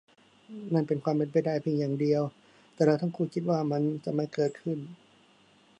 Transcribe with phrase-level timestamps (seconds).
[0.73, 2.21] นั่นเป็นความเป็นไปได้เพียงอย่างเดียว
[2.73, 4.79] แต่เราทั้งคู่คิดว่ามันจะไม่เกิดขึ้น